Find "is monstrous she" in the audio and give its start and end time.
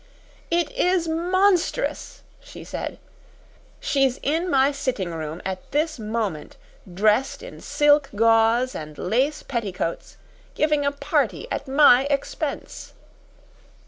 0.71-2.63